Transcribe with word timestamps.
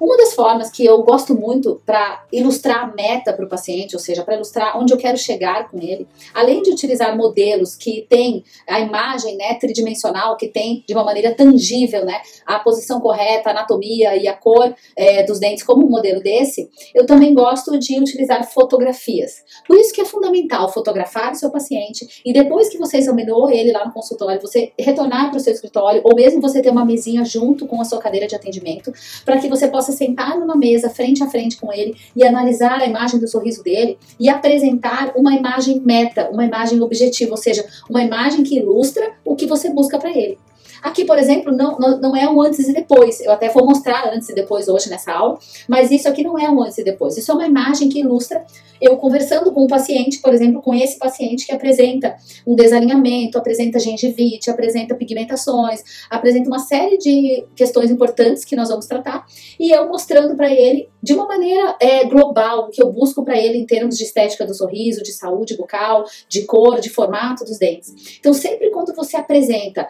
Uma 0.00 0.16
das 0.16 0.34
formas 0.34 0.70
que 0.70 0.84
eu 0.84 1.02
gosto 1.02 1.34
muito 1.34 1.80
para 1.84 2.24
ilustrar 2.32 2.84
a 2.84 2.94
meta 2.94 3.32
para 3.32 3.44
o 3.44 3.48
paciente, 3.48 3.94
ou 3.94 4.00
seja, 4.00 4.22
para 4.22 4.34
ilustrar 4.34 4.78
onde 4.78 4.92
eu 4.92 4.98
quero 4.98 5.16
chegar 5.16 5.70
com 5.70 5.78
ele, 5.78 6.06
além 6.34 6.62
de 6.62 6.70
utilizar 6.70 7.16
modelos 7.16 7.74
que 7.74 8.06
têm 8.08 8.44
a 8.68 8.80
imagem 8.80 9.36
né, 9.36 9.54
tridimensional, 9.54 10.36
que 10.36 10.48
tem 10.48 10.84
de 10.86 10.94
uma 10.94 11.04
maneira 11.04 11.34
tangível 11.34 12.04
né, 12.04 12.20
a 12.44 12.58
posição 12.58 13.00
correta, 13.00 13.48
a 13.48 13.52
anatomia 13.52 14.16
e 14.16 14.28
a 14.28 14.34
cor 14.34 14.74
é, 14.96 15.22
dos 15.22 15.38
dentes, 15.38 15.64
como 15.64 15.86
um 15.86 15.90
modelo 15.90 16.20
desse, 16.20 16.68
eu 16.94 17.06
também 17.06 17.34
gosto 17.34 17.78
de 17.78 17.98
utilizar 17.98 18.44
fotografias. 18.50 19.44
Por 19.66 19.76
isso 19.78 19.92
que 19.92 20.00
é 20.00 20.04
fundamental 20.04 20.72
fotografar 20.72 21.32
o 21.32 21.34
seu 21.34 21.50
paciente 21.50 22.22
e 22.24 22.32
depois 22.32 22.68
que 22.68 22.78
você 22.78 22.98
examinou 22.98 23.50
ele 23.50 23.72
lá 23.72 23.84
no 23.84 23.92
consultório, 23.92 24.40
você 24.40 24.72
retornar 24.78 25.30
para 25.30 25.38
o 25.38 25.40
seu 25.40 25.52
escritório 25.52 26.00
ou 26.04 26.14
mesmo 26.14 26.40
você 26.40 26.60
ter 26.60 26.70
uma 26.70 26.84
mesinha 26.84 27.24
junto 27.24 27.66
com 27.66 27.80
a 27.80 27.84
sua 27.84 27.98
cadeira 27.98 28.26
de 28.26 28.34
atendimento 28.34 28.92
para 29.24 29.38
que 29.38 29.48
você 29.48 29.68
possa 29.68 29.85
sentar 29.92 30.38
numa 30.38 30.56
mesa 30.56 30.90
frente 30.90 31.22
a 31.22 31.28
frente 31.28 31.56
com 31.56 31.72
ele 31.72 31.96
e 32.14 32.24
analisar 32.24 32.80
a 32.80 32.86
imagem 32.86 33.20
do 33.20 33.28
sorriso 33.28 33.62
dele 33.62 33.98
e 34.18 34.28
apresentar 34.28 35.12
uma 35.16 35.34
imagem 35.34 35.80
meta, 35.80 36.28
uma 36.30 36.44
imagem 36.44 36.80
objetiva, 36.80 37.32
ou 37.32 37.36
seja, 37.36 37.66
uma 37.88 38.02
imagem 38.02 38.42
que 38.42 38.58
ilustra 38.58 39.14
o 39.24 39.34
que 39.36 39.46
você 39.46 39.70
busca 39.70 39.98
para 39.98 40.10
ele. 40.10 40.38
Aqui, 40.82 41.04
por 41.04 41.18
exemplo, 41.18 41.52
não, 41.52 41.78
não, 41.78 42.00
não, 42.00 42.16
é 42.16 42.28
um 42.28 42.40
antes 42.40 42.68
e 42.68 42.72
depois. 42.72 43.20
Eu 43.20 43.32
até 43.32 43.48
vou 43.48 43.64
mostrar 43.64 44.12
antes 44.12 44.28
e 44.28 44.34
depois 44.34 44.68
hoje 44.68 44.88
nessa 44.88 45.12
aula, 45.12 45.38
mas 45.68 45.90
isso 45.90 46.08
aqui 46.08 46.22
não 46.22 46.38
é 46.38 46.50
um 46.50 46.62
antes 46.62 46.78
e 46.78 46.84
depois. 46.84 47.16
Isso 47.16 47.30
é 47.30 47.34
uma 47.34 47.46
imagem 47.46 47.88
que 47.88 48.00
ilustra 48.00 48.44
eu 48.80 48.96
conversando 48.96 49.52
com 49.52 49.64
um 49.64 49.66
paciente, 49.66 50.18
por 50.20 50.32
exemplo, 50.34 50.60
com 50.60 50.74
esse 50.74 50.98
paciente 50.98 51.46
que 51.46 51.52
apresenta 51.52 52.16
um 52.46 52.54
desalinhamento, 52.54 53.38
apresenta 53.38 53.78
gengivite, 53.78 54.50
apresenta 54.50 54.94
pigmentações, 54.94 55.82
apresenta 56.10 56.48
uma 56.48 56.58
série 56.58 56.98
de 56.98 57.44
questões 57.54 57.90
importantes 57.90 58.44
que 58.44 58.56
nós 58.56 58.68
vamos 58.68 58.86
tratar, 58.86 59.24
e 59.58 59.70
eu 59.70 59.88
mostrando 59.88 60.36
para 60.36 60.50
ele 60.50 60.88
de 61.02 61.14
uma 61.14 61.26
maneira 61.26 61.76
é, 61.80 62.04
global 62.04 62.66
o 62.66 62.70
que 62.70 62.82
eu 62.82 62.92
busco 62.92 63.24
para 63.24 63.38
ele 63.38 63.58
em 63.58 63.66
termos 63.66 63.96
de 63.96 64.04
estética 64.04 64.44
do 64.44 64.54
sorriso, 64.54 65.02
de 65.02 65.12
saúde 65.12 65.56
bucal, 65.56 66.04
de 66.28 66.44
cor, 66.44 66.80
de 66.80 66.90
formato 66.90 67.44
dos 67.44 67.58
dentes. 67.58 68.18
Então, 68.18 68.32
sempre 68.32 68.70
quando 68.70 68.94
você 68.94 69.16
apresenta 69.16 69.88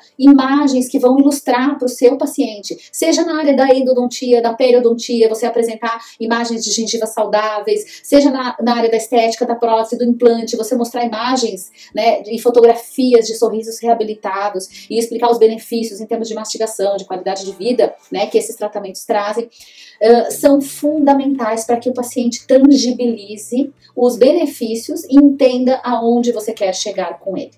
imagens 0.77 0.89
que 0.89 0.99
vão 0.99 1.19
ilustrar 1.19 1.77
para 1.79 1.87
o 1.87 1.89
seu 1.89 2.17
paciente, 2.17 2.77
seja 2.93 3.25
na 3.25 3.39
área 3.39 3.55
da 3.55 3.69
endodontia, 3.75 4.43
da 4.43 4.53
periodontia, 4.53 5.29
você 5.29 5.47
apresentar 5.47 5.99
imagens 6.21 6.65
de 6.65 6.71
gengivas 6.71 7.11
saudáveis, 7.11 8.01
seja 8.03 8.31
na, 8.31 8.57
na 8.61 8.77
área 8.77 8.91
da 8.91 8.97
estética, 8.97 9.47
da 9.47 9.55
prótese, 9.55 9.99
do 9.99 10.05
implante, 10.05 10.57
você 10.57 10.77
mostrar 10.77 11.05
imagens 11.05 11.71
né, 11.95 12.23
e 12.27 12.39
fotografias 12.39 13.27
de 13.27 13.35
sorrisos 13.35 13.81
reabilitados 13.81 14.87
e 14.91 14.99
explicar 14.99 15.31
os 15.31 15.39
benefícios 15.39 16.01
em 16.01 16.07
termos 16.07 16.29
de 16.29 16.35
mastigação, 16.35 16.97
de 16.97 17.05
qualidade 17.05 17.45
de 17.45 17.53
vida 17.53 17.95
né, 18.11 18.27
que 18.27 18.39
esses 18.39 18.57
tratamentos 18.57 19.05
trazem, 19.05 19.45
uh, 19.45 20.31
são 20.31 20.61
fundamentais 20.61 21.65
para 21.65 21.79
que 21.79 21.89
o 21.89 21.95
paciente 21.95 22.47
tangibilize 22.47 23.73
os 23.95 24.17
benefícios 24.17 25.05
e 25.05 25.17
entenda 25.17 25.81
aonde 25.83 26.33
você 26.33 26.53
quer 26.53 26.75
chegar 26.75 27.19
com 27.19 27.37
ele. 27.37 27.53